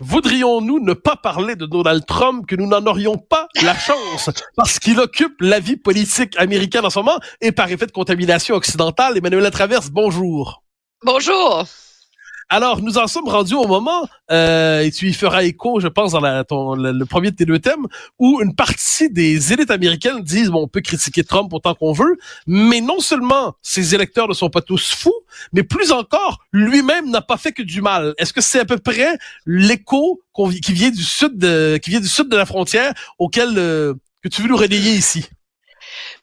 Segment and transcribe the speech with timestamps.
[0.00, 4.78] Voudrions-nous ne pas parler de Donald Trump que nous n'en aurions pas la chance parce
[4.78, 9.18] qu'il occupe la vie politique américaine en ce moment et par effet de contamination occidentale?
[9.18, 10.62] Emmanuel Traverse, bonjour.
[11.04, 11.66] Bonjour.
[12.52, 16.10] Alors, nous en sommes rendus au moment, euh, et tu y feras écho, je pense,
[16.10, 17.86] dans la, ton, le, premier de tes deux thèmes,
[18.18, 22.18] où une partie des élites américaines disent, bon, on peut critiquer Trump autant qu'on veut,
[22.48, 25.14] mais non seulement ses électeurs ne sont pas tous fous,
[25.52, 28.14] mais plus encore, lui-même n'a pas fait que du mal.
[28.18, 32.08] Est-ce que c'est à peu près l'écho qui vient du sud de, qui vient du
[32.08, 35.24] sud de la frontière auquel euh, que tu veux nous relayer ici?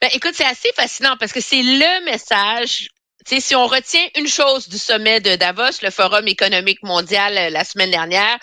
[0.01, 2.89] Ben, écoute, c'est assez fascinant parce que c'est le message
[3.27, 7.49] T'sais, si on retient une chose du sommet de Davos, le Forum économique mondial euh,
[7.49, 8.39] la semaine dernière,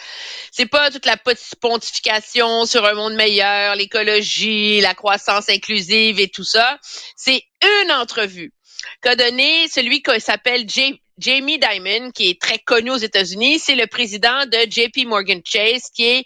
[0.51, 1.17] c'est pas toute la
[1.63, 6.79] pontification sur un monde meilleur, l'écologie, la croissance inclusive et tout ça.
[7.17, 8.53] C'est une entrevue
[9.01, 13.61] qu'a donné celui qui s'appelle Jamie Dimon, qui est très connu aux États-Unis.
[13.61, 16.25] C'est le président de JP Morgan Chase, qui est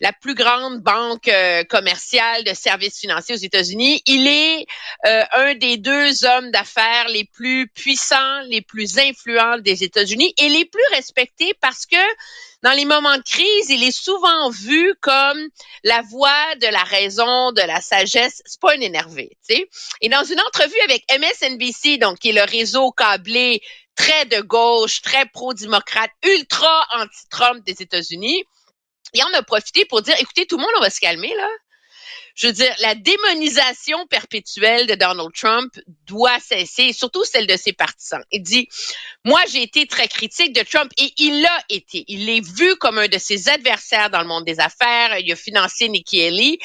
[0.00, 4.02] la plus grande banque euh, commerciale de services financiers aux États-Unis.
[4.06, 4.66] Il est
[5.06, 10.48] euh, un des deux hommes d'affaires les plus puissants, les plus influents des États-Unis et
[10.48, 11.96] les plus respectés parce que
[12.62, 15.38] dans les moments de crise, il est souvent vu comme
[15.84, 18.42] la voix de la raison, de la sagesse.
[18.44, 19.68] C'est pas un énervé, tu sais.
[20.00, 23.62] Et dans une entrevue avec MSNBC, donc qui est le réseau câblé
[23.94, 28.44] très de gauche, très pro-démocrate, ultra anti-Trump des États-Unis,
[29.16, 31.48] il en a profité pour dire, écoutez, tout le monde, on va se calmer, là.
[32.36, 35.72] Je veux dire, la démonisation perpétuelle de Donald Trump
[36.06, 38.22] doit cesser, surtout celle de ses partisans.
[38.30, 38.68] Il dit,
[39.24, 42.04] moi, j'ai été très critique de Trump et il l'a été.
[42.08, 45.18] Il est vu comme un de ses adversaires dans le monde des affaires.
[45.18, 46.58] Il a financé Nikki Haley.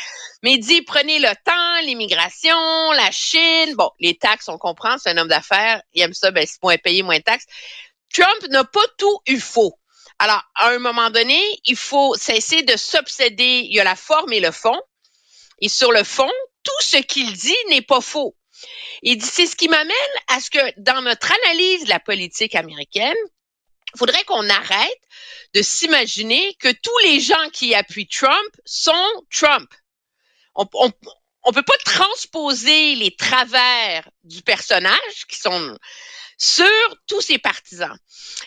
[0.44, 3.74] Mais il dit, prenez le temps, l'immigration, la Chine.
[3.76, 5.82] Bon, les taxes, on comprend, c'est un homme d'affaires.
[5.94, 7.46] Il aime ça, ben, c'est moins payé, moins de taxes.
[8.14, 9.80] Trump n'a pas tout eu faux.
[10.24, 13.66] Alors, à un moment donné, il faut cesser de s'obséder.
[13.66, 14.80] Il y a la forme et le fond.
[15.62, 16.30] Et sur le fond,
[16.62, 18.36] tout ce qu'il dit n'est pas faux.
[19.02, 19.96] Il dit, c'est ce qui m'amène
[20.28, 23.18] à ce que dans notre analyse de la politique américaine,
[23.96, 25.02] il faudrait qu'on arrête
[25.56, 29.74] de s'imaginer que tous les gens qui appuient Trump sont Trump.
[30.54, 30.92] On, on,
[31.46, 35.80] on peut pas transposer les travers du personnage qui sont
[36.42, 37.96] sur tous ses partisans.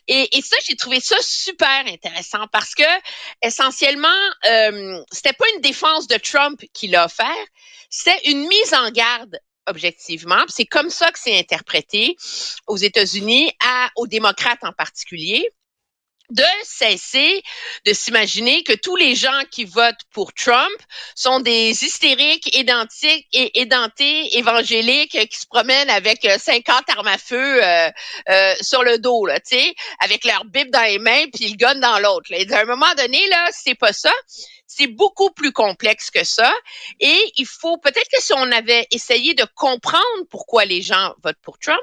[0.09, 2.83] Et, et ça, j'ai trouvé ça super intéressant parce que
[3.41, 4.09] essentiellement,
[4.47, 7.47] euh, c'était pas une défense de Trump qu'il a offert,
[7.91, 9.39] c'était une mise en garde
[9.69, 10.43] objectivement.
[10.49, 12.17] C'est comme ça que c'est interprété
[12.67, 13.53] aux États-Unis,
[13.95, 15.49] aux démocrates en particulier
[16.35, 17.43] de cesser
[17.85, 20.77] de s'imaginer que tous les gens qui votent pour Trump
[21.15, 27.19] sont des hystériques identiques et édentés évangéliques qui se promènent avec 50 euh, armes à
[27.19, 27.91] feu euh,
[28.29, 29.39] euh, sur le dos là,
[30.01, 32.31] avec leur bible dans les mains puis le gun dans l'autre.
[32.33, 34.13] À un moment donné là, c'est pas ça.
[34.67, 36.53] C'est beaucoup plus complexe que ça.
[36.99, 41.41] Et il faut peut-être que si on avait essayé de comprendre pourquoi les gens votent
[41.43, 41.79] pour Trump,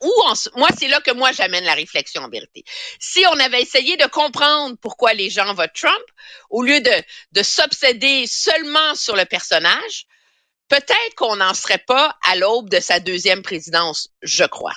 [0.00, 2.64] moi, c'est là que moi j'amène la réflexion en vérité.
[3.00, 6.04] Si on avait essayé de comprendre pourquoi les gens votent Trump,
[6.50, 10.06] au lieu de, de s'obséder seulement sur le personnage,
[10.68, 14.74] peut-être qu'on n'en serait pas à l'aube de sa deuxième présidence, je crois.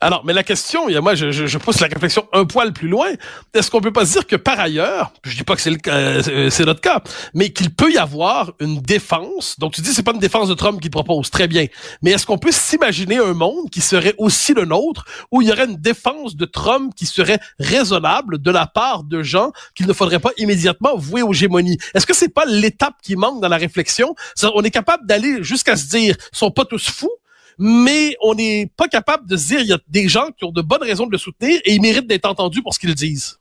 [0.00, 3.08] Alors, mais la question, moi, je, je, pousse la réflexion un poil plus loin.
[3.52, 6.64] Est-ce qu'on peut pas dire que par ailleurs, je dis pas que c'est euh, c'est
[6.64, 7.02] notre cas,
[7.34, 9.58] mais qu'il peut y avoir une défense.
[9.58, 11.66] Donc, tu dis c'est pas une défense de Trump qu'il propose, très bien.
[12.00, 15.52] Mais est-ce qu'on peut s'imaginer un monde qui serait aussi le nôtre, où il y
[15.52, 19.92] aurait une défense de Trump qui serait raisonnable de la part de gens qu'il ne
[19.92, 21.78] faudrait pas immédiatement vouer aux gémonies?
[21.94, 24.14] Est-ce que c'est pas l'étape qui manque dans la réflexion?
[24.54, 27.10] On est capable d'aller jusqu'à se dire, sont pas tous fous,
[27.58, 30.52] mais on n'est pas capable de se dire il y a des gens qui ont
[30.52, 33.38] de bonnes raisons de le soutenir et ils méritent d'être entendus pour ce qu'ils disent.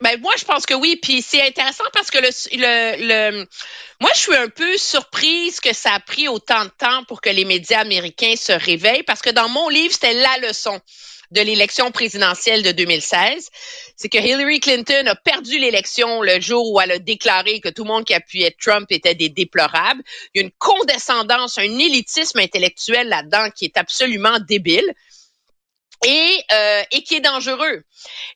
[0.00, 3.46] Ben moi je pense que oui, puis c'est intéressant parce que le, le, le
[4.00, 7.30] moi je suis un peu surprise que ça a pris autant de temps pour que
[7.30, 10.80] les médias américains se réveillent parce que dans mon livre c'était la leçon
[11.30, 13.48] de l'élection présidentielle de 2016,
[13.96, 17.84] c'est que Hillary Clinton a perdu l'élection le jour où elle a déclaré que tout
[17.84, 20.02] le monde qui appuyait Trump était des déplorables.
[20.34, 24.94] Il y a une condescendance, un élitisme intellectuel là-dedans qui est absolument débile
[26.04, 27.82] et, euh, et qui est dangereux.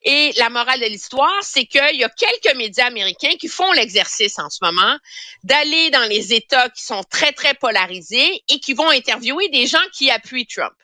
[0.02, 4.38] Et la morale de l'histoire, c'est qu'il y a quelques médias américains qui font l'exercice
[4.38, 4.96] en ce moment
[5.44, 9.78] d'aller dans les États qui sont très, très polarisés et qui vont interviewer des gens
[9.92, 10.74] qui appuient Trump.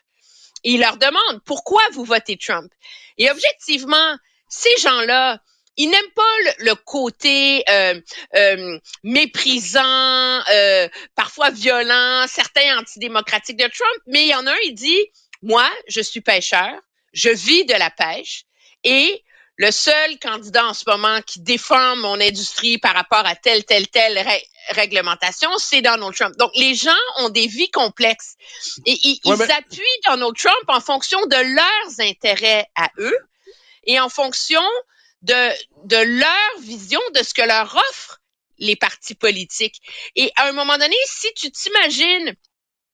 [0.65, 2.73] Ils leur demandent pourquoi vous votez Trump?
[3.17, 4.17] Et objectivement,
[4.49, 5.41] ces gens-là,
[5.77, 8.01] ils n'aiment pas le, côté euh,
[8.35, 14.57] euh, méprisant, euh, parfois violent, certains antidémocratiques de Trump, mais il y en a un,
[14.65, 15.07] il dit
[15.43, 16.73] moi, je suis pêcheur,
[17.13, 18.45] je vis de la pêche
[18.83, 19.23] et
[19.59, 23.89] le seul candidat en ce moment qui défend mon industrie par rapport à telle, telle,
[23.89, 24.25] telle
[24.71, 26.37] réglementation, c'est Donald Trump.
[26.37, 28.37] Donc, les gens ont des vies complexes
[28.87, 33.19] et ils, appuient Donald Trump en fonction de leurs intérêts à eux
[33.85, 34.63] et en fonction
[35.23, 35.51] de,
[35.87, 38.21] de leur vision de ce que leur offrent
[38.59, 39.81] les partis politiques.
[40.15, 42.35] Et à un moment donné, si tu t'imagines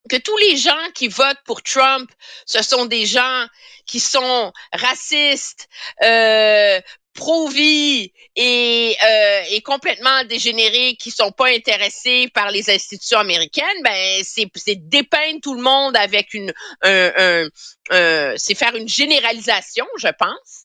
[0.09, 2.11] que tous les gens qui votent pour Trump,
[2.47, 3.47] ce sont des gens
[3.87, 5.69] qui sont racistes,
[6.03, 6.81] euh,
[7.15, 14.23] pro-vie et, euh, et complètement dégénérés, qui sont pas intéressés par les institutions américaines, ben
[14.25, 16.53] c'est dépeindre tout le monde avec une
[16.83, 17.49] un,
[17.91, 20.65] un, c'est faire une généralisation, je pense.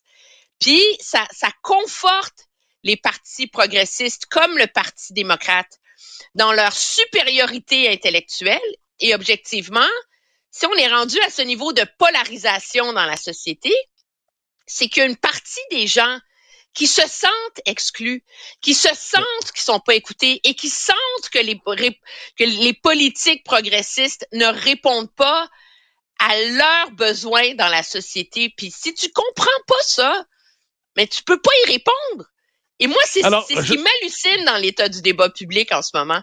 [0.60, 2.48] Puis ça ça conforte
[2.82, 5.78] les partis progressistes comme le Parti démocrate
[6.34, 8.58] dans leur supériorité intellectuelle
[9.00, 9.88] et objectivement,
[10.50, 13.72] si on est rendu à ce niveau de polarisation dans la société,
[14.66, 16.18] c'est qu'il y a une partie des gens
[16.74, 18.24] qui se sentent exclus,
[18.60, 23.44] qui se sentent qu'ils sont pas écoutés et qui sentent que les, que les politiques
[23.44, 25.48] progressistes ne répondent pas
[26.20, 28.52] à leurs besoins dans la société.
[28.56, 30.24] Puis si tu comprends pas ça,
[30.96, 32.30] mais tu peux pas y répondre.
[32.78, 36.22] Et moi, c'est ce qui m'hallucine dans l'état du débat public en ce moment.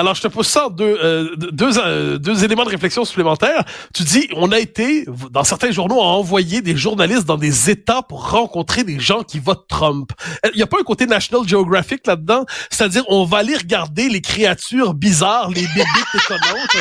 [0.00, 3.66] Alors, je te pose ça deux, euh, deux, euh, deux éléments de réflexion supplémentaires.
[3.92, 8.00] Tu dis, on a été, dans certains journaux, à envoyer des journalistes dans des États
[8.00, 10.12] pour rencontrer des gens qui votent Trump.
[10.54, 12.46] Il n'y a pas un côté National Geographic là-dedans?
[12.70, 16.76] C'est-à-dire, on va aller regarder les créatures bizarres, les bébés étonnantes,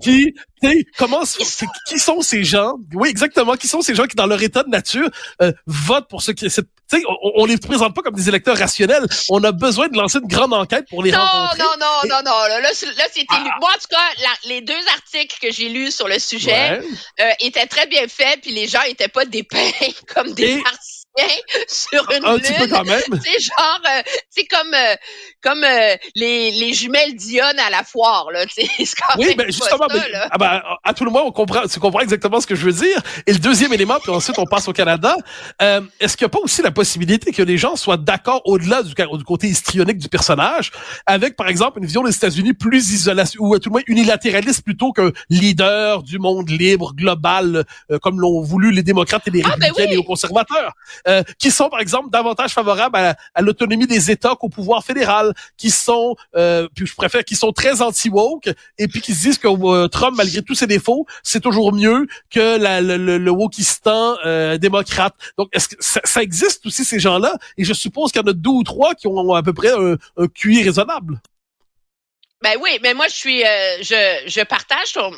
[0.00, 0.32] qui,
[0.98, 1.22] comment,
[1.88, 2.74] qui sont ces gens?
[2.94, 3.54] Oui, exactement.
[3.54, 5.10] Qui sont ces gens qui, dans leur état de nature,
[5.40, 6.48] euh, votent pour ce qui
[7.06, 9.06] on, on les présente pas comme des électeurs rationnels.
[9.28, 11.58] On a besoin de lancer une grande enquête pour les rencontrer.
[11.58, 12.48] Non, non, non, non, non.
[12.48, 13.44] Là, là, c'était ah.
[13.60, 16.80] Moi, en tout cas, les deux articles que j'ai lus sur le sujet
[17.20, 19.70] euh, étaient très bien faits, puis les gens étaient pas dépeints
[20.14, 20.62] comme des Et
[21.68, 23.02] sur une un petit peu quand même.
[23.10, 24.94] C'est genre, euh, c'est comme euh,
[25.42, 28.44] comme euh, les, les jumelles Dionne à la foire là.
[28.54, 28.66] C'est
[29.18, 32.40] oui, ben justement, ça, ah ben, à tout le moins on comprend, tu comprends exactement
[32.40, 33.00] ce que je veux dire.
[33.26, 35.16] Et le deuxième élément, puis ensuite on passe au Canada.
[36.00, 38.94] Est-ce qu'il n'y a pas aussi la possibilité que les gens soient d'accord au-delà du,
[38.94, 40.72] du, côté histrionique du personnage,
[41.06, 44.64] avec par exemple une vision des États-Unis plus isolation ou à tout le moins unilatéraliste
[44.64, 47.64] plutôt que leader du monde libre global,
[48.00, 50.72] comme l'ont voulu les démocrates et les ah, ben républicains et les conservateurs.
[51.08, 55.70] Euh, qui sont, par exemple, davantage favorables à, l'autonomie des États qu'au pouvoir fédéral, qui
[55.70, 59.48] sont, euh, puis je préfère, qui sont très anti-woke, et puis qui se disent que
[59.48, 64.16] euh, Trump, malgré tous ses défauts, c'est toujours mieux que la, le, le, le wokistan
[64.58, 65.14] démocrate.
[65.38, 67.36] Donc, est-ce que ça, existe aussi, ces gens-là?
[67.56, 69.72] Et je suppose qu'il y en a deux ou trois qui ont à peu près
[69.72, 71.20] un, un QI raisonnable.
[72.42, 75.12] Ben oui, mais moi, je suis, je, je partage ton,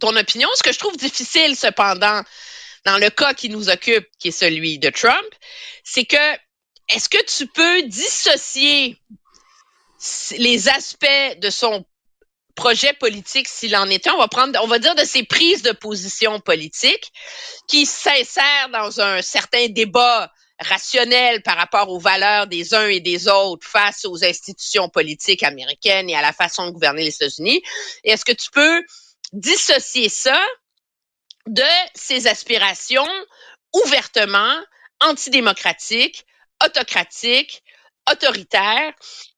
[0.00, 0.48] ton opinion.
[0.54, 2.22] Ce que je trouve difficile, cependant,
[2.88, 5.28] dans le cas qui nous occupe, qui est celui de Trump,
[5.84, 6.16] c'est que
[6.88, 8.96] est-ce que tu peux dissocier
[10.38, 11.84] les aspects de son
[12.54, 15.72] projet politique s'il en était, on va prendre, on va dire de ses prises de
[15.72, 17.12] position politique
[17.68, 23.28] qui s'insèrent dans un certain débat rationnel par rapport aux valeurs des uns et des
[23.28, 27.62] autres face aux institutions politiques américaines et à la façon de gouverner les États-Unis.
[28.02, 28.82] Est-ce que tu peux
[29.34, 30.40] dissocier ça
[31.48, 31.64] de
[31.94, 33.08] ses aspirations
[33.84, 34.54] ouvertement
[35.00, 36.24] antidémocratiques,
[36.64, 37.62] autocratiques,
[38.10, 38.92] autoritaires,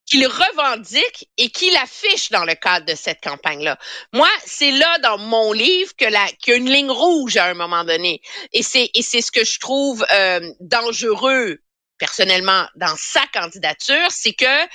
[0.05, 3.77] qu'il revendique et qu'il affiche dans le cadre de cette campagne-là.
[4.11, 7.45] Moi, c'est là dans mon livre que la qu'il y a une ligne rouge à
[7.45, 11.59] un moment donné, et c'est et c'est ce que je trouve euh, dangereux
[11.97, 14.67] personnellement dans sa candidature, c'est que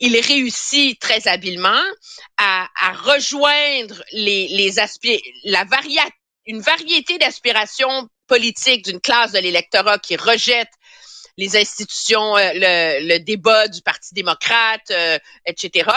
[0.00, 1.82] il réussit très habilement
[2.36, 4.76] à, à rejoindre les, les
[5.44, 6.17] la variété
[6.48, 10.70] une variété d'aspirations politiques d'une classe de l'électorat qui rejette
[11.36, 15.90] les institutions, euh, le, débat du Parti démocrate, euh, etc.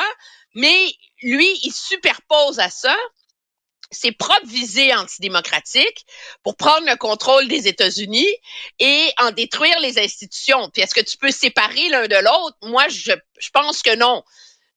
[0.53, 0.93] Mais
[1.23, 2.95] lui, il superpose à ça
[3.93, 6.05] ses propres visées antidémocratiques
[6.43, 8.29] pour prendre le contrôle des États-Unis
[8.79, 10.69] et en détruire les institutions.
[10.69, 12.57] Puis est-ce que tu peux séparer l'un de l'autre?
[12.61, 14.23] Moi, je pense que non.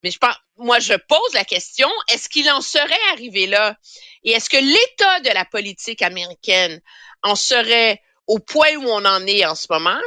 [0.04, 3.74] Mais je pense, moi, je pose la question, est-ce qu'il en serait arrivé là?
[4.22, 6.82] Et est-ce que l'état de la politique américaine
[7.22, 10.00] en serait au point où on en est en ce moment,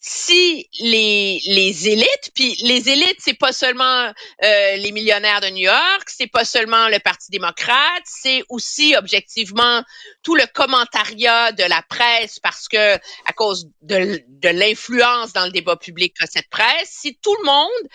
[0.00, 1.40] si les,
[1.88, 4.12] élites, puis les élites, c'est pas seulement
[4.42, 9.82] euh, les millionnaires de New York, c'est pas seulement le Parti démocrate, c'est aussi objectivement
[10.22, 15.52] tout le commentariat de la presse parce que à cause de, de l'influence dans le
[15.52, 17.90] débat public de cette presse, si tout le monde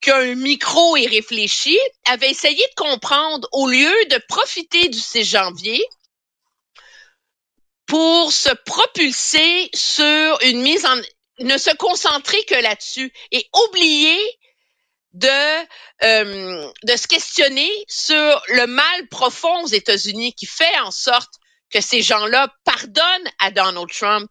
[0.00, 5.84] qu'un micro est réfléchi avait essayé de comprendre au lieu de profiter du 6 janvier
[7.86, 10.94] pour se propulser sur une mise en
[11.40, 14.18] ne se concentrer que là-dessus et oublier
[15.14, 15.64] de
[16.04, 21.32] euh, de se questionner sur le mal profond aux États-Unis qui fait en sorte
[21.70, 24.30] que ces gens-là pardonnent à Donald Trump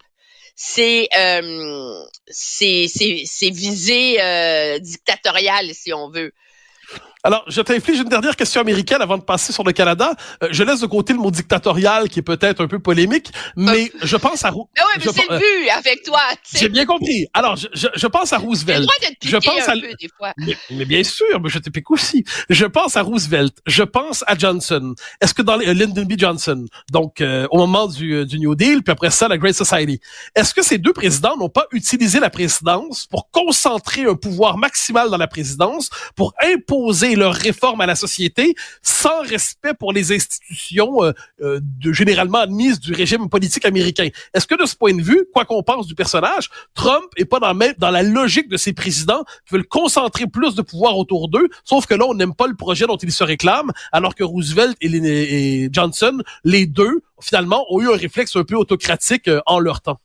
[0.59, 2.89] c'est euh, c'est
[3.51, 6.33] visées euh, dictatoriales si on veut.
[7.23, 10.13] Alors, je t'inflige une dernière question américaine avant de passer sur le Canada.
[10.43, 13.91] Euh, je laisse de côté le mot dictatorial qui est peut-être un peu polémique, mais
[14.01, 14.51] je pense à...
[14.79, 16.21] Ah oui, mais c'est le but avec toi.
[16.55, 17.27] J'ai bien compris.
[17.33, 18.79] Alors, je, je, je pense à Roosevelt.
[18.79, 19.75] Le droit de te je pense un à...
[19.75, 20.33] peu des fois.
[20.69, 22.23] Mais, bien sûr, mais je te pique aussi.
[22.49, 23.55] Je pense à Roosevelt.
[23.65, 24.93] Je pense à Johnson.
[25.21, 26.13] Est-ce que dans les, euh, Lyndon B.
[26.17, 29.55] Johnson, donc euh, au moment du, euh, du New Deal, puis après ça, la Great
[29.55, 29.99] Society,
[30.35, 35.09] est-ce que ces deux présidents n'ont pas utilisé la présidence pour concentrer un pouvoir maximal
[35.09, 41.03] dans la présidence, pour imposer leur réforme à la société sans respect pour les institutions
[41.03, 41.11] euh,
[41.41, 44.09] euh, de, généralement admises du régime politique américain.
[44.33, 47.39] Est-ce que de ce point de vue, quoi qu'on pense du personnage, Trump est pas
[47.39, 51.85] dans, la logique de ses présidents qui veulent concentrer plus de pouvoir autour d'eux, sauf
[51.85, 55.63] que là, on n'aime pas le projet dont il se réclame, alors que Roosevelt et,
[55.63, 59.81] et Johnson, les deux, finalement, ont eu un réflexe un peu autocratique euh, en leur
[59.81, 59.99] temps?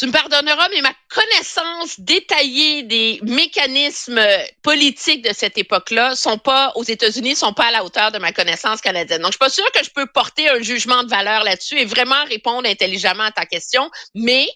[0.00, 4.18] Tu me pardonneras, mais ma connaissance détaillée des mécanismes
[4.62, 8.32] politiques de cette époque-là sont pas aux États-Unis, sont pas à la hauteur de ma
[8.32, 9.20] connaissance canadienne.
[9.20, 11.84] Donc, je suis pas sûre que je peux porter un jugement de valeur là-dessus et
[11.84, 13.90] vraiment répondre intelligemment à ta question.
[14.14, 14.48] Mais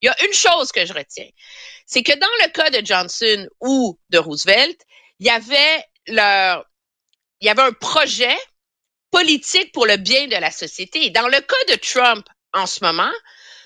[0.00, 1.28] il y a une chose que je retiens,
[1.84, 4.80] c'est que dans le cas de Johnson ou de Roosevelt,
[5.18, 6.64] il y avait leur,
[7.40, 8.38] il y avait un projet
[9.10, 11.10] politique pour le bien de la société.
[11.10, 13.10] Dans le cas de Trump en ce moment,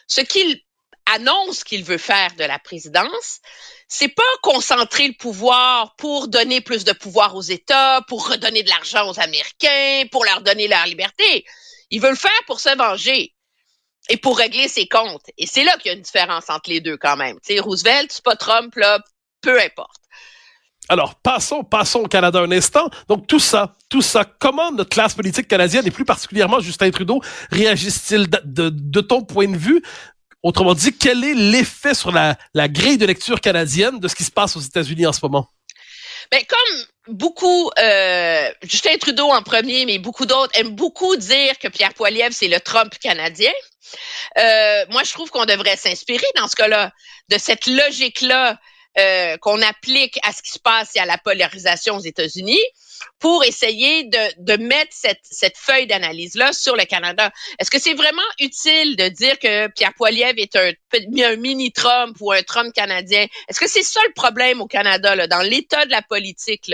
[0.06, 0.58] ce qu'il
[1.06, 3.40] annonce qu'il veut faire de la présidence,
[3.88, 8.68] c'est pas concentrer le pouvoir pour donner plus de pouvoir aux États, pour redonner de
[8.68, 11.44] l'argent aux Américains, pour leur donner leur liberté.
[11.90, 13.34] Il veut le faire pour se venger
[14.08, 15.26] et pour régler ses comptes.
[15.38, 17.38] Et c'est là qu'il y a une différence entre les deux quand même.
[17.42, 18.98] Sais, Roosevelt, c'est pas Trump, là,
[19.40, 20.02] peu importe.
[20.88, 22.90] Alors, passons, passons au Canada un instant.
[23.08, 27.20] Donc, tout ça, tout ça, comment notre classe politique canadienne, et plus particulièrement Justin Trudeau,
[27.50, 29.82] réagissent-ils de, ton point de vue?
[30.42, 34.24] Autrement dit, quel est l'effet sur la, la grille de lecture canadienne de ce qui
[34.24, 35.48] se passe aux États-Unis en ce moment?
[36.30, 41.68] Ben, comme beaucoup, euh, Justin Trudeau en premier, mais beaucoup d'autres aiment beaucoup dire que
[41.68, 43.52] Pierre Poilievre, c'est le Trump canadien.
[44.38, 46.90] Euh, moi, je trouve qu'on devrait s'inspirer dans ce cas-là
[47.28, 48.58] de cette logique-là
[48.98, 52.60] euh, qu'on applique à ce qui se passe et à la polarisation aux États-Unis
[53.18, 57.32] pour essayer de, mettre cette, feuille d'analyse-là sur le Canada.
[57.58, 62.42] Est-ce que c'est vraiment utile de dire que Pierre Poilievre est un, mini-Trump ou un
[62.42, 63.26] Trump canadien?
[63.48, 66.70] Est-ce que c'est ça le problème au Canada, dans l'état de la politique?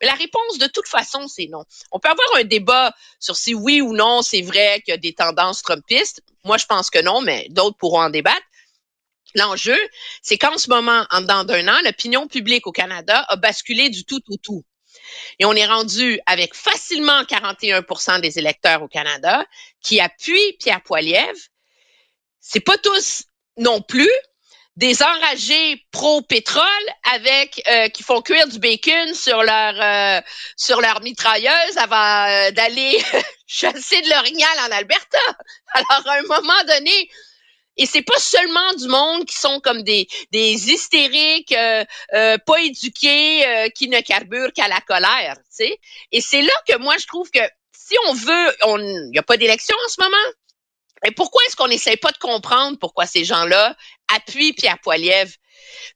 [0.00, 1.64] Mais la réponse, de toute façon, c'est non.
[1.92, 4.98] On peut avoir un débat sur si oui ou non c'est vrai qu'il y a
[4.98, 6.22] des tendances trumpistes.
[6.44, 8.42] Moi, je pense que non, mais d'autres pourront en débattre.
[9.34, 9.78] L'enjeu,
[10.22, 14.04] c'est qu'en ce moment, en dedans d'un an, l'opinion publique au Canada a basculé du
[14.04, 14.64] tout au tout.
[15.38, 19.44] Et on est rendu avec facilement 41% des électeurs au Canada
[19.82, 21.38] qui appuient Pierre Poilievre.
[22.40, 23.24] C'est pas tous
[23.56, 24.10] non plus
[24.78, 26.64] des enragés pro-pétrole
[27.12, 30.20] avec euh, qui font cuire du bacon sur leur euh,
[30.56, 32.96] sur leur mitrailleuse avant euh, d'aller
[33.48, 35.18] chasser de l'orignal en Alberta.
[35.74, 37.10] Alors à un moment donné,
[37.78, 42.60] et c'est pas seulement du monde qui sont comme des, des hystériques, euh, euh, pas
[42.60, 45.78] éduqués, euh, qui ne carburent qu'à la colère, tu sais.
[46.10, 47.40] Et c'est là que moi je trouve que
[47.72, 50.34] si on veut, il n'y a pas d'élection en ce moment.
[51.06, 53.76] Et pourquoi est-ce qu'on n'essaie pas de comprendre pourquoi ces gens-là
[54.12, 55.32] appuient Pierre Poilievre?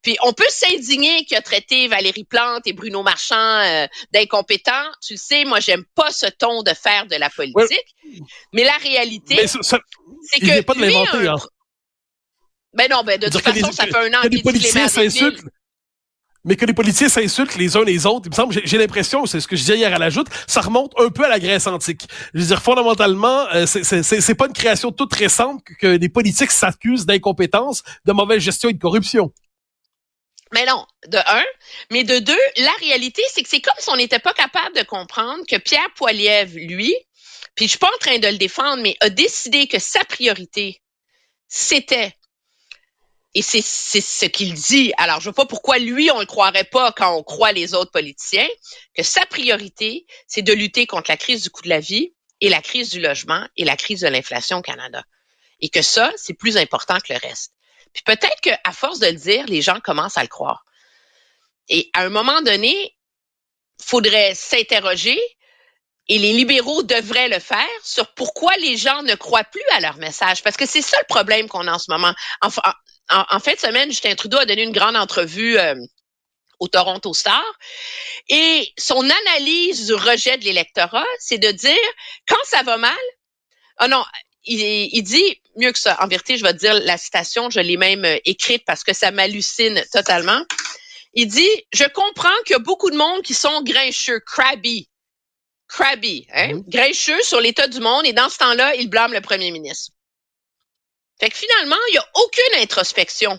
[0.03, 4.91] Puis on peut s'indigner qu'il a traité Valérie Plante et Bruno Marchand d'incompétents.
[5.05, 7.97] Tu sais, moi j'aime pas ce ton de faire de la politique.
[8.53, 11.37] Mais la réalité, c'est que pas de lui, un, hein.
[12.75, 15.45] Ben non, ben de toute façon, ça fait un an que les politiciens s'insultent.
[16.45, 19.39] Mais que les politiciens s'insultent les uns les autres, il me semble, j'ai l'impression, c'est
[19.39, 21.69] ce que je disais hier à la joute, ça remonte un peu à la Grèce
[21.69, 22.03] antique.
[22.35, 26.51] Je veux dire, fondamentalement, euh, c'est pas une création toute récente que, que les politiques
[26.51, 29.33] s'accusent d'incompétence, de mauvaise gestion et de corruption.
[30.53, 31.45] Mais non, de un.
[31.91, 34.83] Mais de deux, la réalité, c'est que c'est comme si on n'était pas capable de
[34.83, 36.95] comprendre que Pierre Poilievre, lui,
[37.55, 40.83] puis je suis pas en train de le défendre, mais a décidé que sa priorité,
[41.49, 42.15] c'était
[43.35, 44.93] et c'est ce qu'il dit.
[44.99, 47.53] Alors, je ne vois pas pourquoi lui, on ne le croirait pas quand on croit
[47.53, 48.49] les autres politiciens,
[48.95, 52.51] que sa priorité, c'est de lutter contre la crise du coût de la vie et
[52.51, 55.03] la crise du logement et la crise de l'inflation au Canada.
[55.61, 57.55] Et que ça, c'est plus important que le reste.
[57.95, 60.65] Puis peut-être qu'à force de le dire, les gens commencent à le croire.
[61.69, 62.97] Et à un moment donné,
[63.81, 65.19] faudrait s'interroger,
[66.09, 69.97] et les libéraux devraient le faire, sur pourquoi les gens ne croient plus à leur
[69.97, 70.43] message.
[70.43, 72.13] Parce que c'est ça le problème qu'on a en ce moment.
[73.13, 75.75] En, en, fin de semaine, Justin Trudeau a donné une grande entrevue euh,
[76.59, 77.45] au Toronto Star.
[78.29, 81.77] Et son analyse du rejet de l'électorat, c'est de dire,
[82.27, 83.05] quand ça va mal,
[83.83, 84.05] oh non,
[84.45, 85.97] il, dit mieux que ça.
[86.01, 88.95] En vérité, je vais te dire la citation, je l'ai même euh, écrite parce que
[88.95, 90.45] ça m'hallucine totalement.
[91.15, 94.89] Il dit, je comprends qu'il y a beaucoup de monde qui sont grincheux, crabby.
[95.69, 96.55] Crabby, hein?
[96.55, 96.69] Mm-hmm.
[96.69, 99.93] Grincheux sur l'état du monde et dans ce temps-là, il blâme le premier ministre.
[101.21, 103.39] Fait que finalement, il n'y a aucune introspection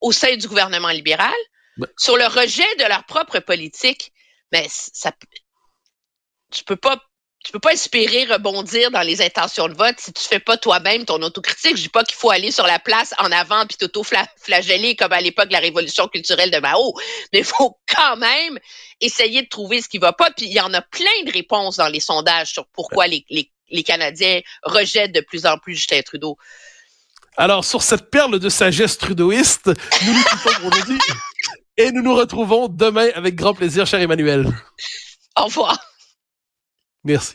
[0.00, 1.34] au sein du gouvernement libéral
[1.96, 4.12] sur le rejet de leur propre politique.
[4.52, 5.12] Mais ça,
[6.52, 7.00] tu peux pas
[7.46, 11.04] tu peux pas espérer rebondir dans les intentions de vote si tu fais pas toi-même
[11.04, 11.76] ton autocritique.
[11.76, 15.20] Je dis pas qu'il faut aller sur la place en avant puis t'auto-flageller comme à
[15.20, 16.92] l'époque de la révolution culturelle de Mao,
[17.32, 18.58] mais il faut quand même
[19.00, 20.32] essayer de trouver ce qui va pas.
[20.32, 23.52] Puis il y en a plein de réponses dans les sondages sur pourquoi les, les,
[23.70, 26.36] les Canadiens rejettent de plus en plus Justin Trudeau.
[27.36, 30.98] Alors, sur cette perle de sagesse trudeauiste, nous nous quittons aujourd'hui
[31.76, 34.50] et nous nous retrouvons demain avec grand plaisir, cher Emmanuel.
[35.38, 35.78] Au revoir.
[37.04, 37.34] Merci.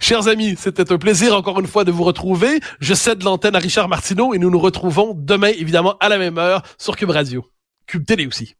[0.00, 2.60] Chers amis, c'était un plaisir encore une fois de vous retrouver.
[2.80, 6.36] Je cède l'antenne à Richard Martineau et nous nous retrouvons demain, évidemment, à la même
[6.36, 7.46] heure sur Cube Radio.
[7.86, 8.54] Cube Télé aussi.